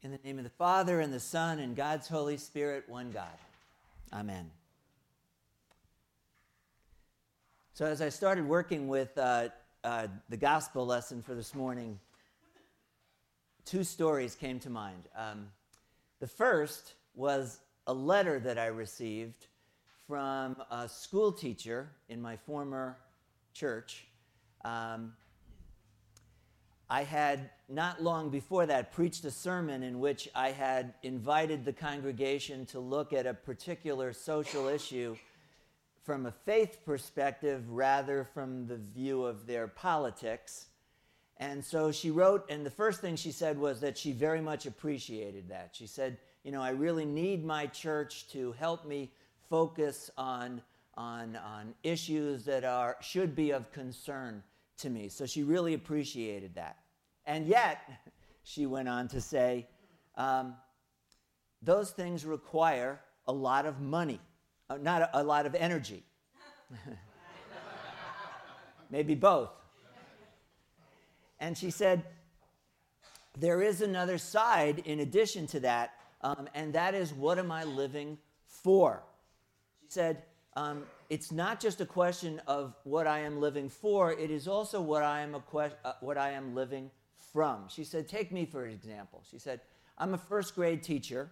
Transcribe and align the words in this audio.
In 0.00 0.12
the 0.12 0.18
name 0.22 0.38
of 0.38 0.44
the 0.44 0.50
Father, 0.50 1.00
and 1.00 1.12
the 1.12 1.18
Son, 1.18 1.58
and 1.58 1.74
God's 1.74 2.06
Holy 2.06 2.36
Spirit, 2.36 2.84
one 2.86 3.10
God. 3.10 3.26
Amen. 4.12 4.48
So, 7.74 7.84
as 7.84 8.00
I 8.00 8.08
started 8.08 8.46
working 8.46 8.86
with 8.86 9.18
uh, 9.18 9.48
uh, 9.82 10.06
the 10.28 10.36
gospel 10.36 10.86
lesson 10.86 11.20
for 11.20 11.34
this 11.34 11.52
morning, 11.52 11.98
two 13.64 13.82
stories 13.82 14.36
came 14.36 14.60
to 14.60 14.70
mind. 14.70 15.08
Um, 15.16 15.48
the 16.20 16.28
first 16.28 16.94
was 17.16 17.58
a 17.88 17.92
letter 17.92 18.38
that 18.38 18.56
I 18.56 18.66
received 18.66 19.48
from 20.06 20.54
a 20.70 20.88
school 20.88 21.32
teacher 21.32 21.90
in 22.08 22.22
my 22.22 22.36
former 22.36 22.98
church. 23.52 24.06
Um, 24.64 25.14
I 26.90 27.02
had 27.02 27.50
not 27.68 28.02
long 28.02 28.30
before 28.30 28.64
that 28.66 28.92
preached 28.92 29.24
a 29.26 29.30
sermon 29.30 29.82
in 29.82 30.00
which 30.00 30.26
I 30.34 30.52
had 30.52 30.94
invited 31.02 31.64
the 31.64 31.72
congregation 31.72 32.64
to 32.66 32.80
look 32.80 33.12
at 33.12 33.26
a 33.26 33.34
particular 33.34 34.14
social 34.14 34.68
issue 34.68 35.16
from 36.02 36.24
a 36.24 36.32
faith 36.32 36.78
perspective 36.86 37.68
rather 37.68 38.24
from 38.32 38.66
the 38.66 38.78
view 38.78 39.24
of 39.24 39.46
their 39.46 39.68
politics. 39.68 40.68
And 41.36 41.62
so 41.62 41.92
she 41.92 42.10
wrote, 42.10 42.46
and 42.48 42.64
the 42.64 42.70
first 42.70 43.02
thing 43.02 43.16
she 43.16 43.32
said 43.32 43.58
was 43.58 43.80
that 43.80 43.98
she 43.98 44.12
very 44.12 44.40
much 44.40 44.64
appreciated 44.64 45.50
that. 45.50 45.70
She 45.74 45.86
said, 45.86 46.16
You 46.42 46.52
know, 46.52 46.62
I 46.62 46.70
really 46.70 47.04
need 47.04 47.44
my 47.44 47.66
church 47.66 48.28
to 48.30 48.52
help 48.52 48.86
me 48.86 49.12
focus 49.50 50.10
on, 50.16 50.62
on, 50.94 51.36
on 51.36 51.74
issues 51.82 52.46
that 52.46 52.64
are, 52.64 52.96
should 53.02 53.36
be 53.36 53.50
of 53.50 53.70
concern 53.72 54.42
to 54.78 54.90
me. 54.90 55.08
So 55.08 55.26
she 55.26 55.42
really 55.42 55.74
appreciated 55.74 56.54
that. 56.54 56.78
And 57.26 57.46
yet, 57.46 57.80
she 58.42 58.66
went 58.66 58.88
on 58.88 59.08
to 59.08 59.20
say, 59.20 59.68
um, 60.16 60.54
those 61.62 61.90
things 61.90 62.24
require 62.24 63.00
a 63.26 63.32
lot 63.32 63.66
of 63.66 63.80
money, 63.80 64.20
uh, 64.70 64.78
not 64.78 65.02
a, 65.02 65.20
a 65.20 65.22
lot 65.22 65.46
of 65.46 65.54
energy. 65.54 66.04
Maybe 68.90 69.14
both. 69.14 69.50
And 71.40 71.56
she 71.56 71.70
said, 71.70 72.04
there 73.38 73.62
is 73.62 73.82
another 73.82 74.18
side 74.18 74.82
in 74.84 75.00
addition 75.00 75.46
to 75.48 75.60
that, 75.60 75.92
um, 76.22 76.48
and 76.54 76.72
that 76.72 76.94
is 76.94 77.12
what 77.12 77.38
am 77.38 77.52
I 77.52 77.64
living 77.64 78.18
for? 78.46 79.02
She 79.82 79.86
said, 79.90 80.24
um, 80.56 80.84
it's 81.08 81.32
not 81.32 81.60
just 81.60 81.80
a 81.80 81.86
question 81.86 82.40
of 82.46 82.74
what 82.84 83.06
I 83.06 83.20
am 83.20 83.40
living 83.40 83.68
for, 83.68 84.12
it 84.12 84.30
is 84.30 84.46
also 84.46 84.80
what 84.80 85.02
I 85.02 85.20
am, 85.20 85.36
que- 85.50 85.72
uh, 85.84 85.92
what 86.00 86.18
I 86.18 86.32
am 86.32 86.54
living 86.54 86.90
from. 87.32 87.68
She 87.68 87.84
said, 87.84 88.08
Take 88.08 88.32
me 88.32 88.44
for 88.44 88.64
an 88.64 88.72
example. 88.72 89.22
She 89.30 89.38
said, 89.38 89.60
I'm 89.96 90.14
a 90.14 90.18
first 90.18 90.54
grade 90.54 90.82
teacher. 90.82 91.30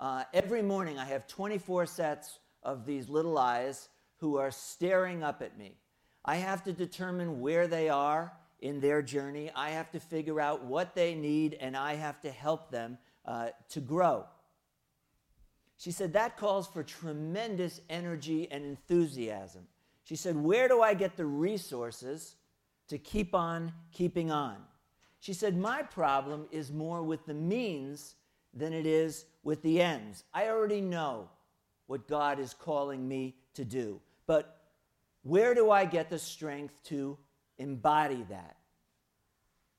Uh, 0.00 0.24
every 0.32 0.62
morning 0.62 0.98
I 0.98 1.04
have 1.04 1.26
24 1.26 1.86
sets 1.86 2.38
of 2.62 2.86
these 2.86 3.08
little 3.08 3.38
eyes 3.38 3.88
who 4.16 4.36
are 4.36 4.50
staring 4.50 5.22
up 5.22 5.42
at 5.42 5.58
me. 5.58 5.76
I 6.24 6.36
have 6.36 6.64
to 6.64 6.72
determine 6.72 7.40
where 7.40 7.66
they 7.66 7.88
are 7.88 8.32
in 8.60 8.80
their 8.80 9.02
journey. 9.02 9.50
I 9.54 9.70
have 9.70 9.90
to 9.90 10.00
figure 10.00 10.40
out 10.40 10.64
what 10.64 10.94
they 10.94 11.14
need, 11.14 11.54
and 11.60 11.76
I 11.76 11.94
have 11.94 12.20
to 12.22 12.30
help 12.30 12.70
them 12.70 12.98
uh, 13.26 13.48
to 13.70 13.80
grow. 13.80 14.24
She 15.82 15.90
said, 15.90 16.12
That 16.12 16.36
calls 16.36 16.68
for 16.68 16.84
tremendous 16.84 17.80
energy 17.90 18.46
and 18.52 18.64
enthusiasm. 18.64 19.66
She 20.04 20.14
said, 20.14 20.36
Where 20.36 20.68
do 20.68 20.80
I 20.80 20.94
get 20.94 21.16
the 21.16 21.26
resources 21.26 22.36
to 22.86 22.98
keep 22.98 23.34
on 23.34 23.72
keeping 23.90 24.30
on? 24.30 24.58
She 25.18 25.32
said, 25.32 25.56
My 25.56 25.82
problem 25.82 26.46
is 26.52 26.70
more 26.70 27.02
with 27.02 27.26
the 27.26 27.34
means 27.34 28.14
than 28.54 28.72
it 28.72 28.86
is 28.86 29.24
with 29.42 29.60
the 29.62 29.82
ends. 29.82 30.22
I 30.32 30.50
already 30.50 30.80
know 30.80 31.28
what 31.88 32.06
God 32.06 32.38
is 32.38 32.54
calling 32.54 33.08
me 33.08 33.34
to 33.54 33.64
do, 33.64 34.00
but 34.28 34.62
where 35.24 35.52
do 35.52 35.72
I 35.72 35.84
get 35.84 36.10
the 36.10 36.18
strength 36.20 36.74
to 36.84 37.18
embody 37.58 38.24
that? 38.30 38.54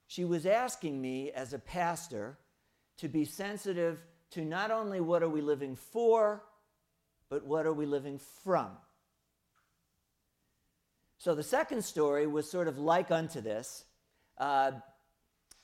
She 0.08 0.26
was 0.26 0.46
asking 0.46 1.02
me 1.02 1.32
as 1.32 1.54
a 1.54 1.60
pastor 1.60 2.38
to 2.98 3.08
be 3.08 3.24
sensitive 3.24 4.00
to 4.34 4.44
not 4.44 4.72
only 4.72 5.00
what 5.00 5.24
are 5.24 5.30
we 5.30 5.42
living 5.42 5.76
for, 5.76 6.44
but 7.30 7.46
what 7.46 7.66
are 7.66 7.74
we 7.74 7.86
living 7.86 8.20
from. 8.44 8.70
So 11.18 11.36
the 11.36 11.44
second 11.44 11.84
story 11.84 12.28
was 12.28 12.50
sort 12.50 12.68
of 12.68 12.78
like 12.78 13.12
unto 13.12 13.42
this. 13.42 13.86
Uh, 14.38 14.72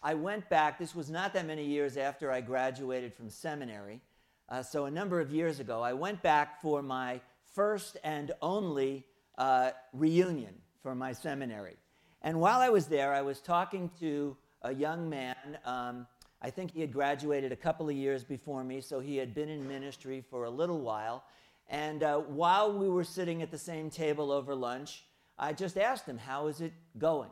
I 0.02 0.14
went 0.14 0.50
back, 0.50 0.80
this 0.80 0.96
was 0.96 1.10
not 1.10 1.34
that 1.34 1.46
many 1.46 1.66
years 1.66 1.98
after 1.98 2.32
I 2.32 2.42
graduated 2.42 3.14
from 3.14 3.30
seminary. 3.30 4.00
Uh, 4.48 4.64
so 4.64 4.86
a 4.86 4.92
number 4.92 5.20
of 5.20 5.32
years 5.32 5.60
ago, 5.60 5.82
I 5.82 5.94
went 5.94 6.22
back 6.22 6.62
for 6.62 6.82
my 6.82 7.20
first 7.54 7.98
and 8.04 8.32
only 8.42 9.06
uh, 9.38 9.72
reunion 9.92 10.54
for 10.82 10.96
my 10.96 11.12
seminary. 11.14 11.76
And 12.22 12.40
while 12.40 12.60
I 12.60 12.70
was 12.70 12.88
there, 12.88 13.14
I 13.14 13.22
was 13.22 13.42
talking 13.42 13.92
to 14.00 14.38
a 14.62 14.74
young 14.74 15.10
man. 15.10 15.36
Um, 15.66 16.08
I 16.42 16.50
think 16.50 16.72
he 16.72 16.82
had 16.82 16.94
graduated 16.94 17.52
a 17.52 17.58
couple 17.58 17.90
of 17.90 17.96
years 17.96 18.24
before 18.24 18.64
me, 18.64 18.82
so 18.82 19.00
he 19.00 19.18
had 19.18 19.34
been 19.34 19.50
in 19.50 19.68
ministry 19.68 20.24
for 20.30 20.46
a 20.46 20.50
little 20.50 20.80
while. 20.80 21.24
And 21.68 22.02
uh, 22.02 22.20
while 22.20 22.78
we 22.78 22.90
were 22.90 23.04
sitting 23.04 23.42
at 23.42 23.52
the 23.52 23.58
same 23.58 23.90
table 23.90 24.32
over 24.32 24.56
lunch, 24.56 25.04
I 25.38 25.54
just 25.54 25.78
asked 25.78 26.06
him, 26.06 26.18
How 26.18 26.48
is 26.48 26.62
it 26.62 26.74
going? 26.98 27.30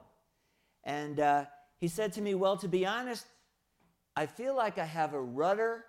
And 0.84 1.20
uh, 1.20 1.46
he 1.78 1.88
said 1.88 2.14
to 2.14 2.22
me, 2.22 2.36
Well, 2.36 2.58
to 2.58 2.68
be 2.68 2.86
honest, 2.86 3.26
I 4.16 4.26
feel 4.26 4.56
like 4.56 4.78
I 4.78 4.86
have 4.86 5.14
a 5.14 5.22
rudder 5.22 5.86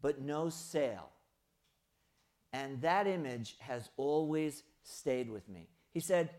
but 0.00 0.20
no 0.20 0.48
sail. 0.48 1.08
And 2.52 2.80
that 2.82 3.06
image 3.06 3.56
has 3.60 3.88
always 3.96 4.62
stayed 4.82 5.30
with 5.30 5.48
me. 5.48 5.68
He 5.90 6.00
said, 6.00 6.30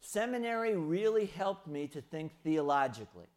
Seminary 0.00 0.76
really 0.76 1.26
helped 1.26 1.68
me 1.68 1.86
to 1.88 2.00
think 2.00 2.32
theologically. 2.42 3.28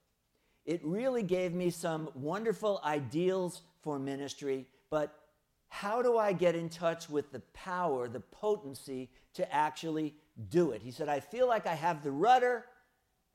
It 0.66 0.81
really 0.84 1.24
gave 1.24 1.53
me 1.53 1.69
some 1.69 2.09
wonderful 2.16 2.79
ideals 2.84 3.62
for 3.81 4.00
ministry, 4.00 4.66
but 4.90 5.19
how 5.68 6.01
do 6.01 6.18
I 6.18 6.34
get 6.34 6.56
in 6.56 6.69
touch 6.69 7.09
with 7.09 7.31
the 7.31 7.41
power, 7.53 8.07
the 8.07 8.19
potency 8.19 9.09
to 9.34 9.53
actually 9.53 10.16
do 10.50 10.72
it? 10.72 10.81
He 10.81 10.91
said, 10.91 11.09
I 11.09 11.19
feel 11.19 11.47
like 11.47 11.68
I 11.68 11.74
have 11.74 12.03
the 12.03 12.12
rudder, 12.12 12.66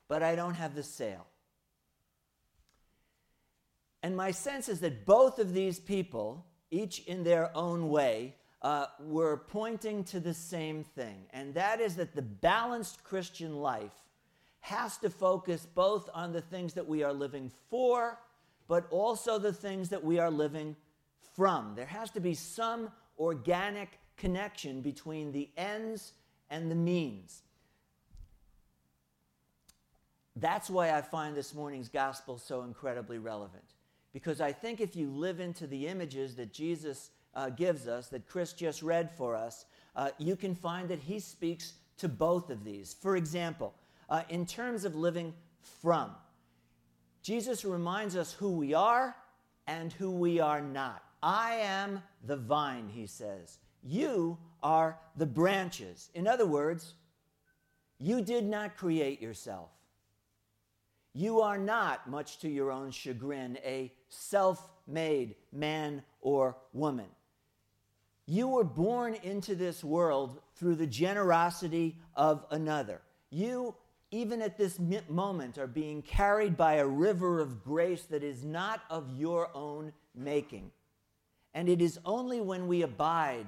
but 0.08 0.22
I 0.22 0.36
don't 0.36 0.54
have 0.54 0.74
the 0.74 0.82
sail. 0.82 1.26
And 4.02 4.16
my 4.16 4.30
sense 4.30 4.68
is 4.68 4.80
that 4.80 5.04
both 5.04 5.38
of 5.38 5.52
these 5.52 5.78
people, 5.78 6.46
each 6.70 7.00
in 7.00 7.24
their 7.24 7.54
own 7.56 7.90
way, 7.90 8.36
uh, 8.62 8.86
were 9.00 9.44
pointing 9.48 10.02
to 10.04 10.20
the 10.20 10.34
same 10.34 10.82
thing, 10.82 11.26
and 11.32 11.54
that 11.54 11.80
is 11.80 11.96
that 11.96 12.14
the 12.14 12.22
balanced 12.22 13.04
Christian 13.04 13.56
life 13.56 13.92
has 14.60 14.98
to 14.98 15.10
focus 15.10 15.66
both 15.74 16.08
on 16.14 16.32
the 16.32 16.40
things 16.40 16.74
that 16.74 16.86
we 16.86 17.02
are 17.02 17.12
living 17.12 17.50
for, 17.70 18.18
but 18.66 18.86
also 18.90 19.38
the 19.38 19.52
things 19.52 19.88
that 19.88 20.04
we 20.04 20.18
are 20.18 20.30
living 20.30 20.76
from. 21.34 21.74
There 21.74 21.86
has 21.86 22.10
to 22.12 22.20
be 22.20 22.34
some 22.34 22.90
organic 23.18 23.98
connection 24.16 24.80
between 24.80 25.32
the 25.32 25.48
ends 25.56 26.12
and 26.50 26.70
the 26.70 26.74
means. 26.74 27.42
That's 30.36 30.70
why 30.70 30.92
I 30.92 31.02
find 31.02 31.36
this 31.36 31.54
morning's 31.54 31.88
gospel 31.88 32.38
so 32.38 32.62
incredibly 32.62 33.18
relevant. 33.18 33.64
Because 34.12 34.40
I 34.40 34.52
think 34.52 34.80
if 34.80 34.96
you 34.96 35.10
live 35.10 35.40
into 35.40 35.66
the 35.66 35.86
images 35.86 36.36
that 36.36 36.52
Jesus 36.52 37.10
uh, 37.34 37.50
gives 37.50 37.88
us, 37.88 38.08
that 38.08 38.26
Chris 38.26 38.52
just 38.52 38.82
read 38.82 39.10
for 39.10 39.34
us, 39.34 39.66
uh, 39.96 40.10
you 40.18 40.36
can 40.36 40.54
find 40.54 40.88
that 40.88 41.00
he 41.00 41.18
speaks 41.18 41.74
to 41.98 42.08
both 42.08 42.50
of 42.50 42.64
these. 42.64 42.94
For 43.00 43.16
example, 43.16 43.74
uh, 44.08 44.22
in 44.28 44.46
terms 44.46 44.84
of 44.84 44.94
living 44.94 45.34
from. 45.82 46.10
Jesus 47.22 47.64
reminds 47.64 48.16
us 48.16 48.32
who 48.32 48.50
we 48.50 48.74
are 48.74 49.14
and 49.66 49.92
who 49.92 50.10
we 50.10 50.40
are 50.40 50.60
not. 50.60 51.02
I 51.22 51.56
am 51.56 52.02
the 52.24 52.36
vine, 52.36 52.88
he 52.88 53.06
says. 53.06 53.58
You 53.82 54.38
are 54.62 54.98
the 55.16 55.26
branches. 55.26 56.10
In 56.14 56.26
other 56.26 56.46
words, 56.46 56.94
you 57.98 58.22
did 58.22 58.44
not 58.44 58.76
create 58.76 59.20
yourself. 59.20 59.70
You 61.12 61.40
are 61.40 61.58
not, 61.58 62.08
much 62.08 62.38
to 62.40 62.48
your 62.48 62.70
own 62.70 62.92
chagrin, 62.92 63.58
a 63.64 63.92
self 64.08 64.70
made 64.86 65.34
man 65.52 66.02
or 66.20 66.56
woman. 66.72 67.06
You 68.26 68.48
were 68.48 68.64
born 68.64 69.16
into 69.22 69.54
this 69.54 69.82
world 69.82 70.40
through 70.56 70.76
the 70.76 70.86
generosity 70.86 71.96
of 72.14 72.44
another. 72.50 73.00
You 73.30 73.74
even 74.10 74.40
at 74.40 74.56
this 74.56 74.78
moment, 75.08 75.58
are 75.58 75.66
being 75.66 76.02
carried 76.02 76.56
by 76.56 76.74
a 76.74 76.86
river 76.86 77.40
of 77.40 77.62
grace 77.62 78.02
that 78.04 78.22
is 78.22 78.44
not 78.44 78.82
of 78.88 79.10
your 79.18 79.50
own 79.54 79.92
making. 80.14 80.70
And 81.54 81.68
it 81.68 81.82
is 81.82 81.98
only 82.04 82.40
when 82.40 82.68
we 82.68 82.82
abide 82.82 83.46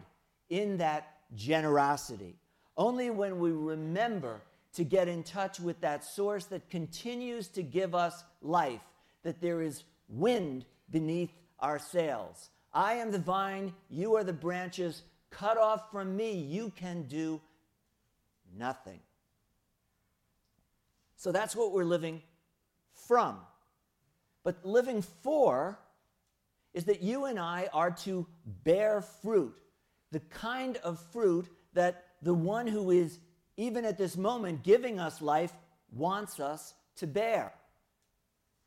in 0.48 0.78
that 0.78 1.18
generosity, 1.34 2.36
only 2.76 3.10
when 3.10 3.38
we 3.38 3.52
remember 3.52 4.42
to 4.74 4.84
get 4.84 5.08
in 5.08 5.22
touch 5.22 5.58
with 5.60 5.80
that 5.80 6.04
source 6.04 6.44
that 6.46 6.70
continues 6.70 7.48
to 7.48 7.62
give 7.62 7.94
us 7.94 8.24
life, 8.42 8.80
that 9.22 9.40
there 9.40 9.62
is 9.62 9.84
wind 10.08 10.64
beneath 10.90 11.32
our 11.58 11.78
sails. 11.78 12.50
I 12.72 12.94
am 12.94 13.10
the 13.10 13.18
vine, 13.18 13.74
you 13.88 14.14
are 14.16 14.24
the 14.24 14.32
branches. 14.32 15.02
Cut 15.30 15.58
off 15.58 15.90
from 15.90 16.16
me, 16.16 16.32
you 16.32 16.72
can 16.76 17.04
do 17.04 17.40
nothing. 18.56 19.00
So 21.20 21.32
that's 21.32 21.54
what 21.54 21.72
we're 21.72 21.84
living 21.84 22.22
from. 23.06 23.36
But 24.42 24.64
living 24.64 25.02
for 25.02 25.78
is 26.72 26.84
that 26.84 27.02
you 27.02 27.26
and 27.26 27.38
I 27.38 27.68
are 27.74 27.90
to 28.06 28.26
bear 28.64 29.02
fruit, 29.02 29.60
the 30.12 30.20
kind 30.20 30.78
of 30.78 30.98
fruit 31.12 31.46
that 31.74 32.06
the 32.22 32.32
one 32.32 32.66
who 32.66 32.90
is, 32.90 33.18
even 33.58 33.84
at 33.84 33.98
this 33.98 34.16
moment, 34.16 34.62
giving 34.62 34.98
us 34.98 35.20
life 35.20 35.52
wants 35.92 36.40
us 36.40 36.72
to 36.96 37.06
bear. 37.06 37.52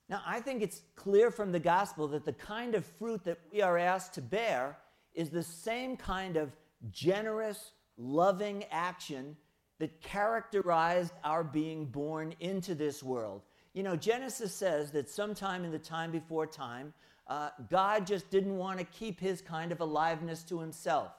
Now, 0.07 0.21
I 0.23 0.39
think 0.39 0.61
it's 0.61 0.83
clear 0.95 1.31
from 1.31 1.51
the 1.51 1.59
gospel 1.59 2.07
that 2.09 2.23
the 2.23 2.33
kind 2.33 2.75
of 2.75 2.85
fruit 2.85 3.23
that 3.23 3.39
we 3.51 3.63
are 3.63 3.79
asked 3.79 4.13
to 4.13 4.21
bear 4.21 4.77
is 5.15 5.31
the 5.31 5.41
same 5.41 5.97
kind 5.97 6.37
of 6.37 6.51
generous, 6.91 7.71
loving 7.97 8.63
action 8.69 9.37
that 9.83 9.99
characterized 9.99 11.11
our 11.25 11.43
being 11.43 11.83
born 11.83 12.33
into 12.39 12.73
this 12.73 13.03
world. 13.03 13.41
You 13.73 13.83
know, 13.83 13.97
Genesis 13.97 14.55
says 14.55 14.91
that 14.91 15.09
sometime 15.09 15.65
in 15.65 15.71
the 15.71 15.77
time 15.77 16.09
before 16.09 16.47
time, 16.47 16.93
uh, 17.27 17.49
God 17.69 18.07
just 18.07 18.29
didn't 18.29 18.55
want 18.55 18.79
to 18.79 18.85
keep 18.85 19.19
his 19.19 19.41
kind 19.41 19.73
of 19.73 19.81
aliveness 19.81 20.41
to 20.43 20.61
himself. 20.61 21.11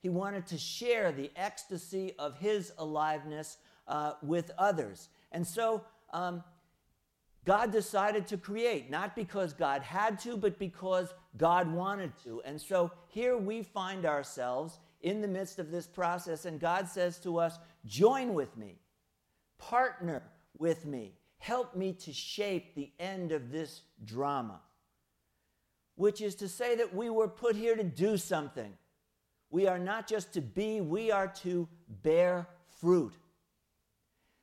He 0.00 0.08
wanted 0.08 0.46
to 0.46 0.56
share 0.56 1.12
the 1.12 1.30
ecstasy 1.36 2.14
of 2.18 2.38
his 2.38 2.72
aliveness 2.78 3.58
uh, 3.86 4.12
with 4.22 4.50
others. 4.56 5.10
And 5.30 5.46
so 5.46 5.84
um, 6.14 6.42
God 7.44 7.70
decided 7.70 8.26
to 8.28 8.38
create, 8.38 8.88
not 8.88 9.14
because 9.14 9.52
God 9.52 9.82
had 9.82 10.18
to, 10.20 10.38
but 10.38 10.58
because 10.58 11.12
God 11.36 11.70
wanted 11.70 12.12
to. 12.24 12.40
And 12.46 12.58
so 12.58 12.92
here 13.08 13.36
we 13.36 13.62
find 13.62 14.06
ourselves 14.06 14.78
in 15.00 15.20
the 15.20 15.28
midst 15.28 15.58
of 15.58 15.70
this 15.70 15.86
process, 15.86 16.44
and 16.44 16.58
God 16.58 16.88
says 16.88 17.18
to 17.20 17.38
us, 17.38 17.58
Join 17.84 18.34
with 18.34 18.56
me, 18.56 18.78
partner 19.58 20.22
with 20.58 20.86
me, 20.86 21.14
help 21.38 21.76
me 21.76 21.92
to 21.92 22.12
shape 22.12 22.74
the 22.74 22.90
end 22.98 23.32
of 23.32 23.50
this 23.50 23.82
drama 24.04 24.60
which 25.96 26.20
is 26.20 26.34
to 26.36 26.48
say 26.48 26.76
that 26.76 26.94
we 26.94 27.10
were 27.10 27.28
put 27.28 27.56
here 27.56 27.74
to 27.74 27.82
do 27.82 28.16
something. 28.16 28.72
We 29.50 29.66
are 29.66 29.78
not 29.78 30.06
just 30.06 30.32
to 30.34 30.40
be, 30.40 30.80
we 30.80 31.10
are 31.10 31.28
to 31.42 31.68
bear 32.02 32.48
fruit. 32.80 33.14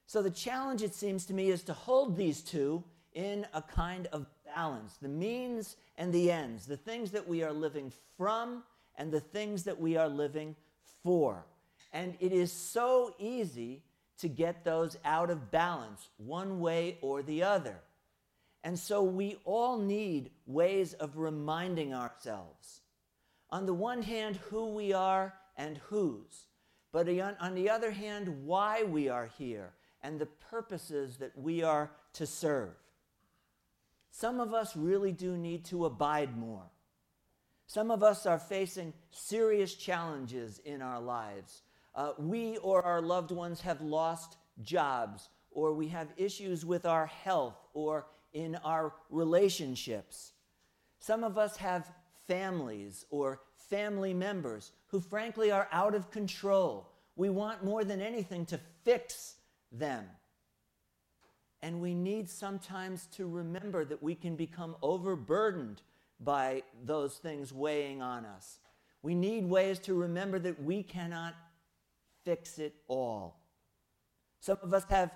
So 0.07 0.21
the 0.21 0.31
challenge, 0.31 0.81
it 0.81 0.93
seems 0.93 1.25
to 1.27 1.33
me, 1.33 1.49
is 1.49 1.63
to 1.63 1.73
hold 1.73 2.17
these 2.17 2.41
two 2.41 2.83
in 3.13 3.45
a 3.53 3.61
kind 3.61 4.07
of 4.07 4.25
balance 4.55 4.97
the 5.01 5.07
means 5.07 5.77
and 5.97 6.11
the 6.11 6.31
ends, 6.31 6.65
the 6.65 6.77
things 6.77 7.11
that 7.11 7.27
we 7.27 7.43
are 7.43 7.53
living 7.53 7.91
from 8.17 8.63
and 8.95 9.11
the 9.11 9.19
things 9.19 9.63
that 9.63 9.79
we 9.79 9.97
are 9.97 10.09
living 10.09 10.55
for. 11.03 11.45
And 11.91 12.15
it 12.19 12.31
is 12.31 12.51
so 12.51 13.13
easy 13.19 13.83
to 14.19 14.27
get 14.27 14.63
those 14.63 14.97
out 15.03 15.29
of 15.29 15.51
balance, 15.51 16.09
one 16.17 16.59
way 16.59 16.97
or 17.01 17.21
the 17.21 17.43
other. 17.43 17.79
And 18.63 18.79
so 18.79 19.03
we 19.03 19.37
all 19.43 19.77
need 19.77 20.31
ways 20.45 20.93
of 20.93 21.17
reminding 21.17 21.93
ourselves, 21.93 22.81
on 23.49 23.65
the 23.65 23.73
one 23.73 24.01
hand, 24.01 24.37
who 24.49 24.73
we 24.73 24.93
are 24.93 25.33
and 25.57 25.77
whose, 25.89 26.47
but 26.91 27.09
on 27.09 27.55
the 27.55 27.69
other 27.69 27.91
hand, 27.91 28.45
why 28.45 28.83
we 28.83 29.09
are 29.09 29.29
here 29.37 29.73
and 30.01 30.19
the 30.19 30.25
purposes 30.25 31.17
that 31.17 31.37
we 31.37 31.63
are 31.63 31.91
to 32.13 32.25
serve. 32.25 32.73
Some 34.11 34.39
of 34.39 34.53
us 34.53 34.75
really 34.75 35.11
do 35.11 35.37
need 35.37 35.65
to 35.65 35.85
abide 35.85 36.37
more. 36.37 36.69
Some 37.73 37.89
of 37.89 38.03
us 38.03 38.27
are 38.27 38.37
facing 38.37 38.93
serious 39.09 39.73
challenges 39.73 40.59
in 40.63 40.79
our 40.83 41.01
lives. 41.01 41.63
Uh, 41.95 42.11
we 42.19 42.57
or 42.57 42.83
our 42.83 43.01
loved 43.01 43.31
ones 43.31 43.61
have 43.61 43.81
lost 43.81 44.37
jobs, 44.61 45.29
or 45.49 45.73
we 45.73 45.87
have 45.87 46.09
issues 46.15 46.63
with 46.63 46.85
our 46.85 47.07
health 47.07 47.57
or 47.73 48.05
in 48.31 48.57
our 48.57 48.93
relationships. 49.09 50.33
Some 50.99 51.23
of 51.23 51.39
us 51.39 51.57
have 51.57 51.91
families 52.27 53.07
or 53.09 53.41
family 53.55 54.13
members 54.13 54.71
who, 54.85 54.99
frankly, 54.99 55.49
are 55.49 55.67
out 55.71 55.95
of 55.95 56.11
control. 56.11 56.91
We 57.15 57.31
want 57.31 57.65
more 57.65 57.83
than 57.83 58.01
anything 58.01 58.45
to 58.47 58.59
fix 58.83 59.37
them. 59.71 60.05
And 61.63 61.81
we 61.81 61.95
need 61.95 62.29
sometimes 62.29 63.07
to 63.13 63.27
remember 63.27 63.83
that 63.83 64.03
we 64.03 64.13
can 64.13 64.35
become 64.35 64.75
overburdened 64.83 65.81
by 66.23 66.63
those 66.83 67.15
things 67.15 67.53
weighing 67.53 68.01
on 68.01 68.25
us. 68.25 68.59
We 69.01 69.15
need 69.15 69.49
ways 69.49 69.79
to 69.79 69.93
remember 69.93 70.39
that 70.39 70.61
we 70.63 70.83
cannot 70.83 71.35
fix 72.23 72.57
it 72.59 72.73
all. 72.87 73.41
Some 74.39 74.57
of 74.61 74.73
us 74.73 74.85
have 74.89 75.11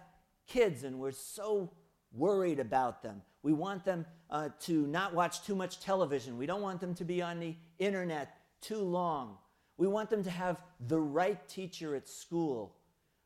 kids 0.47 0.83
and 0.83 0.99
we're 0.99 1.11
so 1.11 1.71
worried 2.11 2.59
about 2.59 3.03
them. 3.03 3.21
We 3.43 3.53
want 3.53 3.85
them 3.85 4.05
uh, 4.29 4.49
to 4.61 4.87
not 4.87 5.13
watch 5.13 5.43
too 5.43 5.55
much 5.55 5.79
television. 5.79 6.37
We 6.37 6.45
don't 6.45 6.61
want 6.61 6.81
them 6.81 6.93
to 6.95 7.05
be 7.05 7.21
on 7.21 7.39
the 7.39 7.55
internet 7.79 8.35
too 8.61 8.79
long. 8.79 9.37
We 9.77 9.87
want 9.87 10.09
them 10.09 10.23
to 10.23 10.29
have 10.29 10.57
the 10.87 10.99
right 10.99 11.47
teacher 11.47 11.95
at 11.95 12.09
school. 12.09 12.75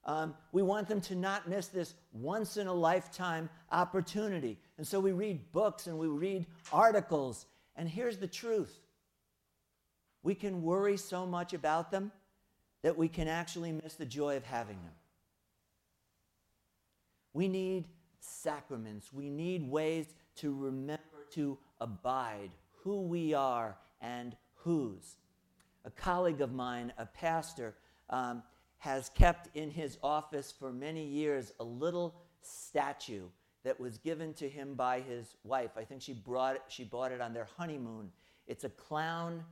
Um, 0.03 0.35
we 0.51 0.63
want 0.63 0.87
them 0.87 0.99
to 1.01 1.15
not 1.15 1.47
miss 1.47 1.67
this 1.67 1.93
once 2.11 2.57
in 2.57 2.67
a 2.67 2.73
lifetime 2.73 3.49
opportunity. 3.71 4.57
And 4.77 4.85
so 4.85 4.99
we 4.99 5.11
read 5.11 5.51
books 5.51 5.87
and 5.87 5.97
we 5.97 6.07
read 6.07 6.45
articles. 6.73 7.45
And 7.81 7.89
here's 7.89 8.17
the 8.17 8.27
truth 8.27 8.77
we 10.21 10.35
can 10.35 10.61
worry 10.61 10.97
so 10.97 11.25
much 11.25 11.55
about 11.55 11.89
them 11.89 12.11
that 12.83 12.95
we 12.95 13.07
can 13.07 13.27
actually 13.27 13.71
miss 13.71 13.95
the 13.95 14.05
joy 14.05 14.37
of 14.37 14.43
having 14.43 14.75
them. 14.75 14.93
We 17.33 17.47
need 17.47 17.85
sacraments. 18.19 19.11
We 19.11 19.31
need 19.31 19.67
ways 19.67 20.13
to 20.35 20.53
remember 20.53 21.25
to 21.31 21.57
abide 21.79 22.51
who 22.83 23.01
we 23.01 23.33
are 23.33 23.75
and 23.99 24.35
whose. 24.57 25.17
A 25.83 25.89
colleague 25.89 26.41
of 26.41 26.53
mine, 26.53 26.93
a 26.99 27.07
pastor, 27.07 27.73
um, 28.11 28.43
has 28.77 29.09
kept 29.09 29.57
in 29.57 29.71
his 29.71 29.97
office 30.03 30.51
for 30.51 30.71
many 30.71 31.03
years 31.03 31.51
a 31.59 31.63
little 31.63 32.13
statue 32.43 33.23
that 33.63 33.79
was 33.79 33.97
given 33.97 34.33
to 34.35 34.49
him 34.49 34.73
by 34.73 35.01
his 35.01 35.35
wife. 35.43 35.71
I 35.77 35.83
think 35.83 36.01
she, 36.01 36.13
brought 36.13 36.55
it, 36.55 36.63
she 36.67 36.83
bought 36.83 37.11
it 37.11 37.21
on 37.21 37.33
their 37.33 37.47
honeymoon. 37.57 38.11
It's 38.47 38.63
a 38.63 38.69
clown 38.69 39.43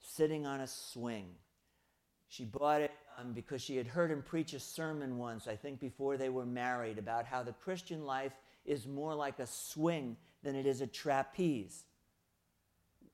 sitting 0.00 0.46
on 0.46 0.60
a 0.60 0.66
swing. 0.66 1.26
She 2.28 2.44
bought 2.44 2.80
it 2.80 2.92
um, 3.18 3.32
because 3.32 3.60
she 3.60 3.76
had 3.76 3.86
heard 3.86 4.10
him 4.10 4.22
preach 4.22 4.54
a 4.54 4.60
sermon 4.60 5.18
once, 5.18 5.46
I 5.46 5.56
think 5.56 5.80
before 5.80 6.16
they 6.16 6.30
were 6.30 6.46
married, 6.46 6.98
about 6.98 7.26
how 7.26 7.42
the 7.42 7.52
Christian 7.52 8.06
life 8.06 8.32
is 8.64 8.86
more 8.86 9.14
like 9.14 9.38
a 9.38 9.46
swing 9.46 10.16
than 10.42 10.56
it 10.56 10.66
is 10.66 10.80
a 10.80 10.86
trapeze. 10.86 11.84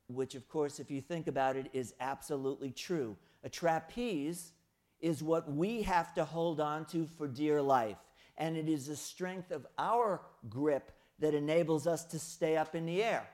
Which, 0.06 0.34
of 0.34 0.48
course, 0.48 0.78
if 0.78 0.90
you 0.90 1.00
think 1.00 1.26
about 1.26 1.56
it, 1.56 1.68
is 1.72 1.94
absolutely 2.00 2.70
true. 2.70 3.16
A 3.42 3.48
trapeze 3.48 4.52
is 5.00 5.22
what 5.22 5.52
we 5.52 5.82
have 5.82 6.14
to 6.14 6.24
hold 6.24 6.60
on 6.60 6.84
to 6.86 7.06
for 7.06 7.28
dear 7.28 7.60
life. 7.60 7.98
And 8.38 8.56
it 8.56 8.68
is 8.68 8.86
the 8.86 8.96
strength 8.96 9.50
of 9.50 9.66
our 9.76 10.22
grip 10.48 10.92
that 11.18 11.34
enables 11.34 11.86
us 11.86 12.04
to 12.06 12.18
stay 12.18 12.56
up 12.56 12.74
in 12.74 12.86
the 12.86 13.02
air. 13.02 13.28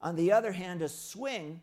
On 0.00 0.16
the 0.16 0.32
other 0.32 0.52
hand, 0.52 0.80
a 0.80 0.88
swing, 0.88 1.60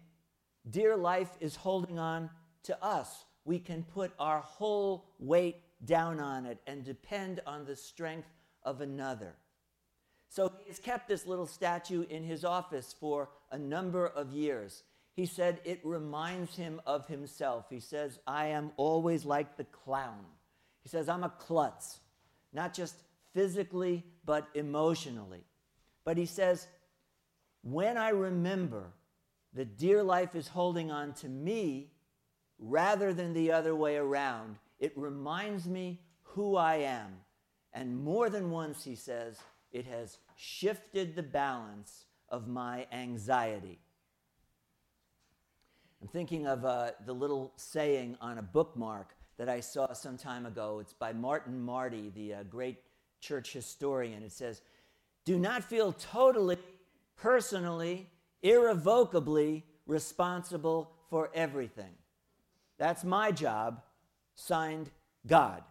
dear 0.69 0.95
life 0.95 1.31
is 1.39 1.55
holding 1.55 1.97
on 1.97 2.29
to 2.63 2.83
us. 2.83 3.25
We 3.45 3.57
can 3.57 3.83
put 3.83 4.11
our 4.19 4.41
whole 4.41 5.05
weight 5.17 5.63
down 5.85 6.19
on 6.19 6.45
it 6.45 6.59
and 6.67 6.83
depend 6.83 7.39
on 7.47 7.65
the 7.65 7.75
strength 7.75 8.27
of 8.63 8.81
another. 8.81 9.35
So 10.29 10.51
he's 10.65 10.79
kept 10.79 11.07
this 11.07 11.25
little 11.25 11.47
statue 11.47 12.05
in 12.09 12.23
his 12.23 12.43
office 12.43 12.93
for 12.99 13.29
a 13.49 13.57
number 13.57 14.05
of 14.05 14.33
years. 14.33 14.83
He 15.15 15.25
said 15.25 15.61
it 15.63 15.79
reminds 15.83 16.55
him 16.55 16.81
of 16.85 17.07
himself. 17.07 17.65
He 17.69 17.79
says, 17.79 18.19
I 18.27 18.47
am 18.47 18.71
always 18.77 19.25
like 19.25 19.55
the 19.55 19.63
clown. 19.63 20.25
He 20.87 20.89
says, 20.89 21.09
I'm 21.09 21.25
a 21.25 21.33
klutz, 21.37 21.99
not 22.53 22.73
just 22.73 22.95
physically, 23.33 24.05
but 24.23 24.47
emotionally. 24.53 25.43
But 26.05 26.15
he 26.15 26.25
says, 26.25 26.69
when 27.61 27.97
I 27.97 28.09
remember 28.09 28.93
that 29.53 29.77
dear 29.77 30.01
life 30.01 30.33
is 30.33 30.47
holding 30.47 30.89
on 30.89 31.11
to 31.15 31.27
me, 31.27 31.91
rather 32.59 33.13
than 33.13 33.33
the 33.33 33.51
other 33.51 33.75
way 33.75 33.97
around. 33.97 34.55
It 34.79 34.93
reminds 34.95 35.67
me 35.67 35.99
who 36.23 36.55
I 36.55 36.75
am. 36.75 37.17
And 37.73 37.97
more 37.97 38.29
than 38.29 38.49
once, 38.49 38.83
he 38.83 38.95
says, 38.95 39.37
it 39.71 39.85
has 39.85 40.17
shifted 40.37 41.15
the 41.15 41.23
balance 41.23 42.05
of 42.29 42.47
my 42.47 42.87
anxiety. 42.93 43.79
I'm 46.01 46.07
thinking 46.07 46.47
of 46.47 46.63
uh, 46.63 46.91
the 47.05 47.13
little 47.13 47.51
saying 47.57 48.17
on 48.21 48.37
a 48.37 48.41
bookmark 48.41 49.16
that 49.37 49.49
I 49.49 49.59
saw 49.59 49.93
some 49.93 50.17
time 50.17 50.45
ago. 50.45 50.79
It's 50.79 50.93
by 50.93 51.13
Martin 51.13 51.61
Marty, 51.61 52.11
the 52.13 52.33
uh, 52.35 52.43
great 52.43 52.77
church 53.19 53.53
historian. 53.53 54.23
It 54.23 54.31
says, 54.31 54.61
Do 55.25 55.37
not 55.37 55.63
feel 55.63 55.93
totally, 55.93 56.57
personally, 57.15 58.09
irrevocably 58.41 59.63
responsible 59.85 60.91
for 61.09 61.29
everything. 61.33 61.93
That's 62.77 63.03
my 63.03 63.31
job. 63.31 63.81
Signed, 64.35 64.91
God. 65.25 65.63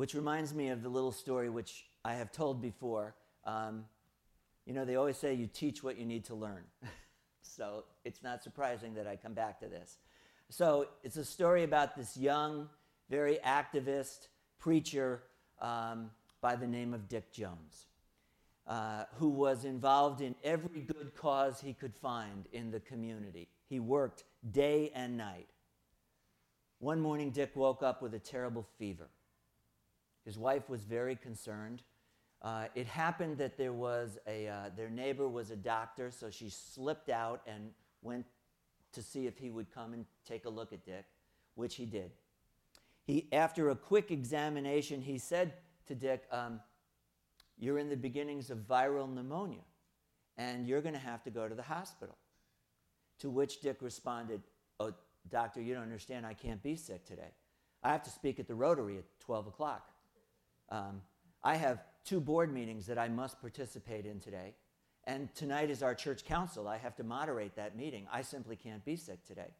which 0.00 0.14
reminds 0.14 0.54
me 0.54 0.70
of 0.70 0.82
the 0.82 0.88
little 0.88 1.12
story 1.12 1.50
which 1.50 1.84
I 2.06 2.14
have 2.14 2.32
told 2.32 2.62
before. 2.62 3.14
Um, 3.44 3.84
you 4.64 4.72
know, 4.72 4.86
they 4.86 4.96
always 4.96 5.18
say 5.18 5.34
you 5.34 5.46
teach 5.46 5.82
what 5.82 5.98
you 5.98 6.06
need 6.06 6.24
to 6.24 6.34
learn. 6.34 6.62
so 7.42 7.84
it's 8.04 8.22
not 8.22 8.42
surprising 8.42 8.94
that 8.94 9.06
I 9.06 9.16
come 9.16 9.34
back 9.34 9.60
to 9.60 9.66
this. 9.66 9.98
So 10.48 10.88
it's 11.04 11.16
a 11.16 11.24
story 11.24 11.64
about 11.64 11.96
this 11.96 12.16
young, 12.16 12.68
very 13.08 13.38
activist 13.44 14.28
preacher 14.58 15.22
um, 15.60 16.10
by 16.40 16.56
the 16.56 16.66
name 16.66 16.94
of 16.94 17.08
Dick 17.08 17.32
Jones, 17.32 17.86
uh, 18.66 19.04
who 19.14 19.28
was 19.28 19.64
involved 19.64 20.20
in 20.20 20.34
every 20.42 20.80
good 20.80 21.14
cause 21.16 21.60
he 21.60 21.72
could 21.72 21.94
find 21.94 22.46
in 22.52 22.70
the 22.70 22.80
community. 22.80 23.48
He 23.68 23.78
worked 23.78 24.24
day 24.50 24.90
and 24.94 25.16
night. 25.16 25.48
One 26.78 27.00
morning, 27.00 27.30
Dick 27.30 27.54
woke 27.54 27.82
up 27.82 28.00
with 28.00 28.14
a 28.14 28.18
terrible 28.18 28.66
fever. 28.78 29.08
His 30.24 30.38
wife 30.38 30.68
was 30.68 30.82
very 30.82 31.14
concerned. 31.14 31.82
Uh, 32.42 32.64
it 32.74 32.86
happened 32.86 33.36
that 33.38 33.58
there 33.58 33.72
was 33.72 34.18
a, 34.26 34.48
uh, 34.48 34.70
their 34.74 34.88
neighbor 34.88 35.28
was 35.28 35.50
a 35.50 35.56
doctor, 35.56 36.10
so 36.10 36.30
she 36.30 36.48
slipped 36.48 37.10
out 37.10 37.42
and 37.46 37.70
went 38.02 38.24
to 38.92 39.02
see 39.02 39.26
if 39.26 39.38
he 39.38 39.50
would 39.50 39.70
come 39.72 39.92
and 39.92 40.06
take 40.26 40.46
a 40.46 40.48
look 40.48 40.72
at 40.72 40.84
Dick, 40.84 41.04
which 41.54 41.76
he 41.76 41.84
did. 41.84 42.12
He, 43.04 43.28
after 43.32 43.70
a 43.70 43.76
quick 43.76 44.10
examination, 44.10 45.02
he 45.02 45.18
said 45.18 45.52
to 45.86 45.94
Dick, 45.94 46.24
um, 46.30 46.60
You're 47.58 47.78
in 47.78 47.88
the 47.90 47.96
beginnings 47.96 48.50
of 48.50 48.58
viral 48.58 49.12
pneumonia, 49.12 49.64
and 50.38 50.66
you're 50.66 50.80
going 50.80 50.94
to 50.94 51.00
have 51.00 51.22
to 51.24 51.30
go 51.30 51.46
to 51.46 51.54
the 51.54 51.62
hospital. 51.62 52.16
To 53.18 53.28
which 53.28 53.60
Dick 53.60 53.78
responded, 53.82 54.40
Oh, 54.78 54.94
doctor, 55.28 55.60
you 55.60 55.74
don't 55.74 55.82
understand. 55.82 56.24
I 56.24 56.32
can't 56.32 56.62
be 56.62 56.74
sick 56.74 57.04
today. 57.04 57.32
I 57.82 57.90
have 57.90 58.02
to 58.04 58.10
speak 58.10 58.40
at 58.40 58.48
the 58.48 58.54
Rotary 58.54 58.96
at 58.98 59.04
12 59.20 59.48
o'clock. 59.48 59.90
Um, 60.70 61.02
I 61.42 61.56
have 61.56 61.80
two 62.04 62.20
board 62.20 62.52
meetings 62.52 62.86
that 62.86 62.98
I 62.98 63.08
must 63.08 63.40
participate 63.40 64.06
in 64.06 64.20
today. 64.20 64.54
And 65.04 65.34
tonight 65.34 65.70
is 65.70 65.82
our 65.82 65.94
church 65.94 66.24
council. 66.24 66.68
I 66.68 66.76
have 66.76 66.96
to 66.96 67.04
moderate 67.04 67.56
that 67.56 67.76
meeting. 67.76 68.06
I 68.12 68.22
simply 68.22 68.56
can't 68.56 68.84
be 68.84 68.96
sick 68.96 69.24
today. 69.26 69.54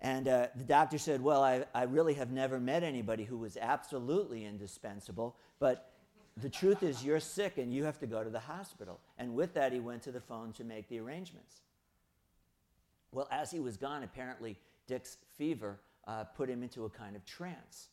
And 0.00 0.26
uh, 0.26 0.48
the 0.56 0.64
doctor 0.64 0.98
said, 0.98 1.22
Well, 1.22 1.42
I, 1.42 1.64
I 1.74 1.84
really 1.84 2.14
have 2.14 2.30
never 2.30 2.58
met 2.58 2.82
anybody 2.82 3.24
who 3.24 3.38
was 3.38 3.56
absolutely 3.56 4.44
indispensable, 4.44 5.36
but 5.60 5.92
the 6.36 6.48
truth 6.48 6.82
is 6.82 7.04
you're 7.04 7.20
sick 7.20 7.58
and 7.58 7.72
you 7.72 7.84
have 7.84 7.98
to 8.00 8.06
go 8.06 8.24
to 8.24 8.30
the 8.30 8.40
hospital. 8.40 8.98
And 9.18 9.34
with 9.34 9.54
that, 9.54 9.72
he 9.72 9.80
went 9.80 10.02
to 10.02 10.12
the 10.12 10.20
phone 10.20 10.52
to 10.54 10.64
make 10.64 10.88
the 10.88 10.98
arrangements. 10.98 11.60
Well, 13.12 13.28
as 13.30 13.50
he 13.50 13.60
was 13.60 13.76
gone, 13.76 14.02
apparently 14.02 14.56
Dick's 14.86 15.18
fever 15.36 15.78
uh, 16.06 16.24
put 16.24 16.48
him 16.48 16.62
into 16.62 16.84
a 16.84 16.90
kind 16.90 17.14
of 17.14 17.24
trance. 17.24 17.88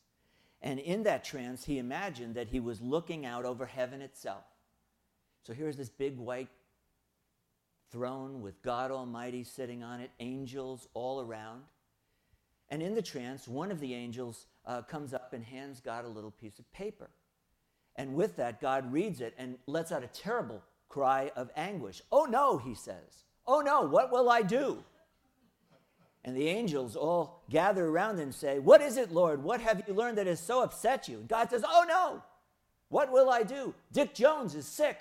And 0.62 0.78
in 0.78 1.04
that 1.04 1.24
trance, 1.24 1.64
he 1.64 1.78
imagined 1.78 2.34
that 2.34 2.48
he 2.48 2.60
was 2.60 2.80
looking 2.80 3.24
out 3.24 3.44
over 3.44 3.66
heaven 3.66 4.02
itself. 4.02 4.44
So 5.42 5.54
here's 5.54 5.76
this 5.76 5.88
big 5.88 6.18
white 6.18 6.48
throne 7.90 8.42
with 8.42 8.62
God 8.62 8.90
Almighty 8.90 9.42
sitting 9.42 9.82
on 9.82 10.00
it, 10.00 10.10
angels 10.20 10.86
all 10.94 11.20
around. 11.20 11.62
And 12.68 12.82
in 12.82 12.94
the 12.94 13.02
trance, 13.02 13.48
one 13.48 13.72
of 13.72 13.80
the 13.80 13.94
angels 13.94 14.46
uh, 14.66 14.82
comes 14.82 15.12
up 15.12 15.32
and 15.32 15.44
hands 15.44 15.80
God 15.80 16.04
a 16.04 16.08
little 16.08 16.30
piece 16.30 16.58
of 16.58 16.70
paper. 16.72 17.10
And 17.96 18.14
with 18.14 18.36
that, 18.36 18.60
God 18.60 18.92
reads 18.92 19.20
it 19.20 19.34
and 19.38 19.56
lets 19.66 19.90
out 19.90 20.04
a 20.04 20.08
terrible 20.08 20.62
cry 20.88 21.32
of 21.36 21.50
anguish. 21.56 22.02
Oh 22.12 22.26
no, 22.26 22.58
he 22.58 22.74
says. 22.74 23.24
Oh 23.46 23.60
no, 23.60 23.82
what 23.82 24.12
will 24.12 24.30
I 24.30 24.42
do? 24.42 24.84
And 26.24 26.36
the 26.36 26.48
angels 26.48 26.96
all 26.96 27.42
gather 27.48 27.86
around 27.86 28.18
and 28.18 28.34
say, 28.34 28.58
What 28.58 28.82
is 28.82 28.96
it, 28.96 29.10
Lord? 29.10 29.42
What 29.42 29.60
have 29.60 29.82
you 29.86 29.94
learned 29.94 30.18
that 30.18 30.26
has 30.26 30.40
so 30.40 30.62
upset 30.62 31.08
you? 31.08 31.18
And 31.18 31.28
God 31.28 31.50
says, 31.50 31.64
Oh 31.66 31.84
no, 31.88 32.22
what 32.88 33.10
will 33.10 33.30
I 33.30 33.42
do? 33.42 33.74
Dick 33.92 34.14
Jones 34.14 34.54
is 34.54 34.66
sick. 34.66 34.98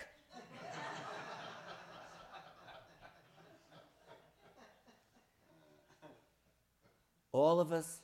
all 7.31 7.59
of 7.59 7.71
us 7.71 8.01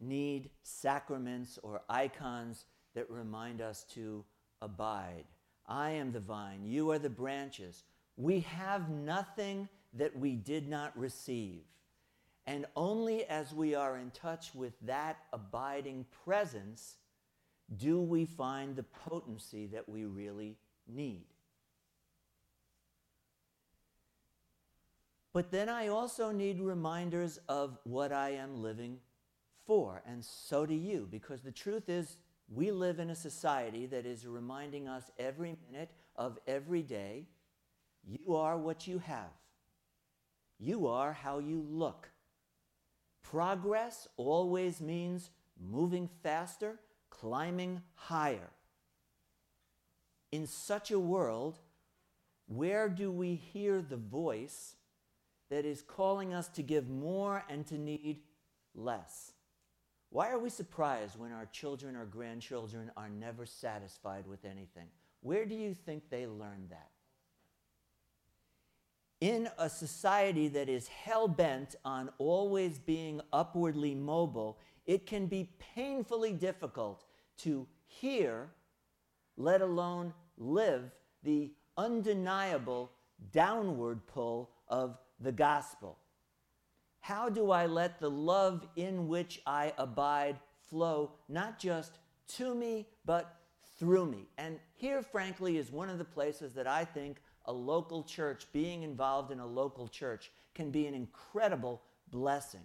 need 0.00 0.50
sacraments 0.62 1.58
or 1.62 1.82
icons 1.88 2.66
that 2.94 3.08
remind 3.10 3.60
us 3.60 3.84
to 3.94 4.24
abide. 4.60 5.24
I 5.66 5.90
am 5.90 6.12
the 6.12 6.20
vine, 6.20 6.64
you 6.64 6.90
are 6.90 6.98
the 6.98 7.08
branches. 7.08 7.84
We 8.16 8.40
have 8.40 8.90
nothing 8.90 9.68
that 9.94 10.16
we 10.18 10.34
did 10.34 10.68
not 10.68 10.96
receive. 10.98 11.62
And 12.46 12.66
only 12.74 13.24
as 13.26 13.54
we 13.54 13.74
are 13.74 13.96
in 13.96 14.10
touch 14.10 14.54
with 14.54 14.74
that 14.82 15.18
abiding 15.32 16.06
presence 16.24 16.96
do 17.76 18.00
we 18.00 18.24
find 18.24 18.76
the 18.76 18.82
potency 18.82 19.66
that 19.66 19.88
we 19.88 20.04
really 20.04 20.56
need. 20.86 21.24
But 25.32 25.50
then 25.50 25.68
I 25.68 25.88
also 25.88 26.30
need 26.30 26.60
reminders 26.60 27.38
of 27.48 27.78
what 27.84 28.12
I 28.12 28.30
am 28.30 28.62
living 28.62 28.98
for, 29.64 30.02
and 30.06 30.22
so 30.22 30.66
do 30.66 30.74
you, 30.74 31.08
because 31.10 31.40
the 31.40 31.52
truth 31.52 31.88
is, 31.88 32.16
we 32.52 32.70
live 32.70 32.98
in 32.98 33.10
a 33.10 33.14
society 33.14 33.86
that 33.86 34.04
is 34.04 34.26
reminding 34.26 34.88
us 34.88 35.10
every 35.18 35.56
minute 35.70 35.90
of 36.16 36.38
every 36.46 36.82
day 36.82 37.24
you 38.04 38.34
are 38.34 38.58
what 38.58 38.86
you 38.86 38.98
have, 38.98 39.30
you 40.58 40.86
are 40.88 41.12
how 41.12 41.38
you 41.38 41.64
look. 41.70 42.10
Progress 43.32 44.08
always 44.18 44.82
means 44.82 45.30
moving 45.58 46.06
faster, 46.22 46.78
climbing 47.08 47.80
higher. 47.94 48.50
In 50.30 50.46
such 50.46 50.90
a 50.90 50.98
world, 50.98 51.58
where 52.46 52.90
do 52.90 53.10
we 53.10 53.34
hear 53.34 53.80
the 53.80 53.96
voice 53.96 54.76
that 55.48 55.64
is 55.64 55.80
calling 55.80 56.34
us 56.34 56.48
to 56.48 56.62
give 56.62 56.90
more 56.90 57.42
and 57.48 57.66
to 57.68 57.78
need 57.78 58.20
less? 58.74 59.32
Why 60.10 60.28
are 60.28 60.38
we 60.38 60.50
surprised 60.50 61.18
when 61.18 61.32
our 61.32 61.46
children 61.46 61.96
or 61.96 62.04
grandchildren 62.04 62.90
are 62.98 63.08
never 63.08 63.46
satisfied 63.46 64.26
with 64.26 64.44
anything? 64.44 64.88
Where 65.22 65.46
do 65.46 65.54
you 65.54 65.72
think 65.72 66.10
they 66.10 66.26
learned 66.26 66.68
that? 66.68 66.90
In 69.22 69.48
a 69.56 69.70
society 69.70 70.48
that 70.48 70.68
is 70.68 70.88
hell 70.88 71.28
bent 71.28 71.76
on 71.84 72.10
always 72.18 72.80
being 72.80 73.20
upwardly 73.32 73.94
mobile, 73.94 74.58
it 74.84 75.06
can 75.06 75.26
be 75.26 75.48
painfully 75.76 76.32
difficult 76.32 77.04
to 77.38 77.64
hear, 77.86 78.50
let 79.36 79.60
alone 79.60 80.12
live, 80.36 80.90
the 81.22 81.52
undeniable 81.76 82.90
downward 83.30 84.04
pull 84.08 84.50
of 84.66 84.98
the 85.20 85.30
gospel. 85.30 85.98
How 86.98 87.28
do 87.28 87.52
I 87.52 87.66
let 87.66 88.00
the 88.00 88.10
love 88.10 88.66
in 88.74 89.06
which 89.06 89.40
I 89.46 89.72
abide 89.78 90.40
flow 90.68 91.12
not 91.28 91.60
just 91.60 92.00
to 92.38 92.56
me, 92.56 92.88
but 93.04 93.36
through 93.78 94.06
me? 94.06 94.26
And 94.36 94.58
here, 94.74 95.00
frankly, 95.00 95.58
is 95.58 95.70
one 95.70 95.88
of 95.88 95.98
the 95.98 96.04
places 96.04 96.54
that 96.54 96.66
I 96.66 96.84
think 96.84 97.18
a 97.46 97.52
local 97.52 98.02
church, 98.02 98.46
being 98.52 98.82
involved 98.82 99.30
in 99.30 99.40
a 99.40 99.46
local 99.46 99.88
church, 99.88 100.30
can 100.54 100.70
be 100.70 100.86
an 100.86 100.94
incredible 100.94 101.82
blessing. 102.10 102.64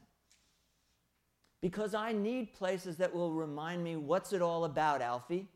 Because 1.61 1.95
I 1.95 2.11
need 2.11 2.53
places 2.53 2.97
that 2.97 3.13
will 3.13 3.33
remind 3.33 3.83
me 3.83 3.95
what's 3.95 4.33
it 4.33 4.41
all 4.41 4.65
about, 4.65 5.01
Alfie? 5.01 5.47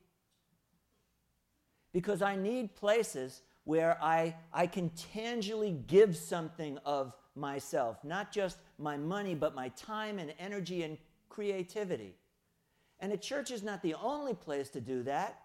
Because 1.93 2.21
I 2.21 2.35
need 2.35 2.75
places 2.75 3.41
where 3.63 4.01
I, 4.01 4.35
I 4.51 4.65
can 4.65 4.89
tangibly 4.89 5.71
give 5.87 6.15
something 6.15 6.77
of 6.85 7.13
myself, 7.35 8.03
not 8.03 8.31
just 8.31 8.57
my 8.77 8.97
money, 8.97 9.35
but 9.35 9.53
my 9.53 9.69
time 9.69 10.19
and 10.19 10.33
energy 10.39 10.83
and 10.83 10.97
creativity. 11.29 12.15
And 12.99 13.11
a 13.11 13.17
church 13.17 13.51
is 13.51 13.63
not 13.63 13.81
the 13.81 13.95
only 13.95 14.33
place 14.33 14.69
to 14.69 14.81
do 14.81 15.03
that, 15.03 15.39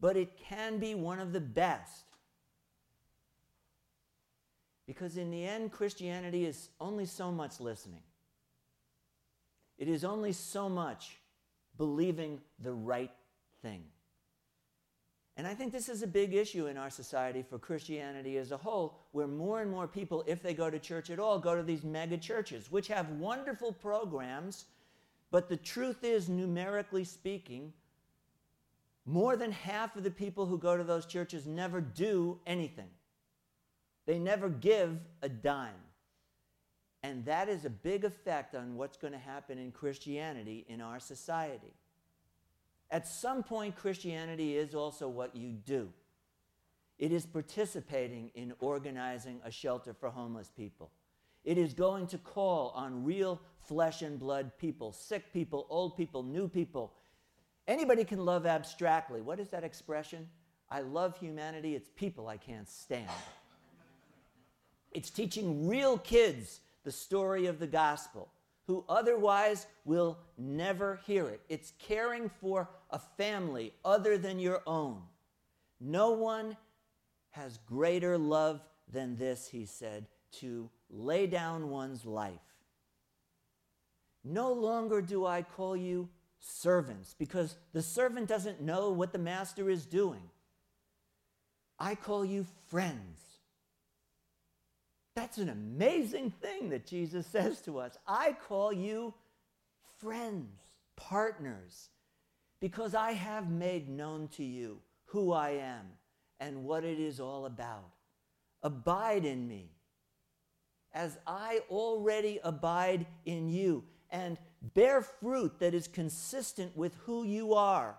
but 0.00 0.16
it 0.16 0.36
can 0.36 0.78
be 0.78 0.94
one 0.94 1.20
of 1.20 1.32
the 1.32 1.40
best. 1.40 2.05
Because 4.86 5.16
in 5.16 5.30
the 5.30 5.44
end, 5.44 5.72
Christianity 5.72 6.44
is 6.44 6.68
only 6.80 7.06
so 7.06 7.32
much 7.32 7.60
listening. 7.60 8.02
It 9.78 9.88
is 9.88 10.04
only 10.04 10.32
so 10.32 10.68
much 10.68 11.16
believing 11.76 12.40
the 12.62 12.72
right 12.72 13.10
thing. 13.62 13.84
And 15.36 15.46
I 15.46 15.52
think 15.52 15.70
this 15.70 15.90
is 15.90 16.02
a 16.02 16.06
big 16.06 16.32
issue 16.32 16.66
in 16.66 16.78
our 16.78 16.88
society 16.88 17.42
for 17.42 17.58
Christianity 17.58 18.38
as 18.38 18.52
a 18.52 18.56
whole, 18.56 18.96
where 19.12 19.26
more 19.26 19.60
and 19.60 19.70
more 19.70 19.86
people, 19.86 20.24
if 20.26 20.42
they 20.42 20.54
go 20.54 20.70
to 20.70 20.78
church 20.78 21.10
at 21.10 21.18
all, 21.18 21.38
go 21.38 21.54
to 21.54 21.62
these 21.62 21.84
mega 21.84 22.16
churches, 22.16 22.70
which 22.72 22.88
have 22.88 23.10
wonderful 23.10 23.72
programs, 23.72 24.64
but 25.30 25.48
the 25.48 25.56
truth 25.56 26.04
is, 26.04 26.30
numerically 26.30 27.04
speaking, 27.04 27.74
More 29.06 29.36
than 29.36 29.52
half 29.52 29.94
of 29.96 30.02
the 30.02 30.10
people 30.10 30.46
who 30.46 30.58
go 30.58 30.76
to 30.76 30.82
those 30.82 31.06
churches 31.06 31.46
never 31.46 31.80
do 31.80 32.40
anything. 32.44 32.88
They 34.06 34.18
never 34.18 34.48
give 34.48 34.98
a 35.22 35.28
dime. 35.28 35.74
And 37.02 37.24
that 37.24 37.48
is 37.48 37.64
a 37.64 37.70
big 37.70 38.04
effect 38.04 38.54
on 38.54 38.76
what's 38.76 38.96
going 38.96 39.12
to 39.12 39.18
happen 39.18 39.58
in 39.58 39.70
Christianity 39.70 40.64
in 40.68 40.80
our 40.80 40.98
society. 40.98 41.74
At 42.90 43.06
some 43.06 43.42
point, 43.42 43.76
Christianity 43.76 44.56
is 44.56 44.74
also 44.74 45.08
what 45.08 45.34
you 45.34 45.50
do. 45.50 45.88
It 46.98 47.12
is 47.12 47.26
participating 47.26 48.30
in 48.34 48.54
organizing 48.60 49.40
a 49.44 49.50
shelter 49.50 49.92
for 49.92 50.08
homeless 50.08 50.50
people. 50.56 50.90
It 51.44 51.58
is 51.58 51.74
going 51.74 52.06
to 52.08 52.18
call 52.18 52.70
on 52.74 53.04
real 53.04 53.40
flesh 53.68 54.02
and 54.02 54.18
blood 54.18 54.52
people, 54.58 54.92
sick 54.92 55.32
people, 55.32 55.66
old 55.68 55.96
people, 55.96 56.22
new 56.22 56.48
people. 56.48 56.92
Anybody 57.68 58.04
can 58.04 58.24
love 58.24 58.46
abstractly. 58.46 59.20
What 59.20 59.38
is 59.38 59.48
that 59.50 59.62
expression? 59.62 60.28
I 60.70 60.80
love 60.80 61.16
humanity, 61.18 61.76
it's 61.76 61.88
people 61.94 62.26
I 62.26 62.36
can't 62.36 62.68
stand. 62.68 63.10
It's 64.96 65.10
teaching 65.10 65.68
real 65.68 65.98
kids 65.98 66.60
the 66.82 66.90
story 66.90 67.44
of 67.48 67.58
the 67.58 67.66
gospel 67.66 68.30
who 68.66 68.82
otherwise 68.88 69.66
will 69.84 70.16
never 70.38 71.00
hear 71.06 71.28
it. 71.28 71.42
It's 71.50 71.74
caring 71.78 72.30
for 72.40 72.70
a 72.88 72.98
family 72.98 73.74
other 73.84 74.16
than 74.16 74.38
your 74.38 74.62
own. 74.66 75.02
No 75.78 76.12
one 76.12 76.56
has 77.32 77.58
greater 77.68 78.16
love 78.16 78.62
than 78.90 79.18
this, 79.18 79.46
he 79.46 79.66
said, 79.66 80.06
to 80.40 80.70
lay 80.88 81.26
down 81.26 81.68
one's 81.68 82.06
life. 82.06 82.40
No 84.24 84.50
longer 84.50 85.02
do 85.02 85.26
I 85.26 85.42
call 85.42 85.76
you 85.76 86.08
servants, 86.40 87.14
because 87.18 87.56
the 87.74 87.82
servant 87.82 88.28
doesn't 88.28 88.62
know 88.62 88.88
what 88.92 89.12
the 89.12 89.18
master 89.18 89.68
is 89.68 89.84
doing. 89.84 90.22
I 91.78 91.96
call 91.96 92.24
you 92.24 92.46
friends. 92.68 93.25
That's 95.16 95.38
an 95.38 95.48
amazing 95.48 96.30
thing 96.42 96.68
that 96.68 96.86
Jesus 96.86 97.26
says 97.26 97.62
to 97.62 97.78
us. 97.78 97.96
I 98.06 98.36
call 98.46 98.70
you 98.70 99.14
friends, 99.98 100.60
partners, 100.94 101.88
because 102.60 102.94
I 102.94 103.12
have 103.12 103.50
made 103.50 103.88
known 103.88 104.28
to 104.36 104.44
you 104.44 104.78
who 105.06 105.32
I 105.32 105.50
am 105.52 105.86
and 106.38 106.64
what 106.64 106.84
it 106.84 107.00
is 107.00 107.18
all 107.18 107.46
about. 107.46 107.90
Abide 108.62 109.24
in 109.24 109.48
me 109.48 109.70
as 110.92 111.18
I 111.26 111.60
already 111.70 112.38
abide 112.44 113.06
in 113.24 113.48
you 113.48 113.84
and 114.10 114.38
bear 114.74 115.00
fruit 115.00 115.58
that 115.60 115.72
is 115.72 115.88
consistent 115.88 116.76
with 116.76 116.94
who 117.06 117.24
you 117.24 117.54
are. 117.54 117.96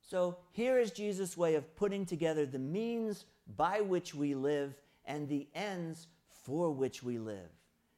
So 0.00 0.38
here 0.52 0.78
is 0.78 0.92
Jesus' 0.92 1.36
way 1.36 1.56
of 1.56 1.76
putting 1.76 2.06
together 2.06 2.46
the 2.46 2.58
means 2.58 3.26
by 3.56 3.82
which 3.82 4.14
we 4.14 4.34
live 4.34 4.74
and 5.06 5.28
the 5.28 5.48
ends 5.54 6.06
for 6.44 6.70
which 6.70 7.02
we 7.02 7.18
live. 7.18 7.50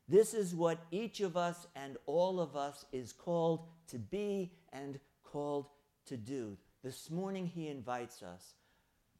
This 0.08 0.34
is 0.34 0.54
what 0.54 0.78
each 0.90 1.20
of 1.20 1.36
us 1.36 1.66
and 1.74 1.96
all 2.06 2.40
of 2.40 2.56
us 2.56 2.84
is 2.92 3.12
called 3.12 3.66
to 3.88 3.98
be 3.98 4.52
and 4.72 5.00
called 5.24 5.66
to 6.06 6.16
do. 6.16 6.56
This 6.84 7.10
morning, 7.10 7.46
he 7.46 7.68
invites 7.68 8.22
us 8.22 8.54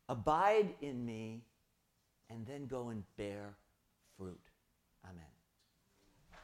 abide 0.09 0.75
in 0.81 1.05
me 1.05 1.43
and 2.31 2.47
then 2.47 2.67
go 2.67 2.89
and 2.89 3.03
bear 3.17 3.57
fruit. 4.17 4.51
Amen. 5.05 5.36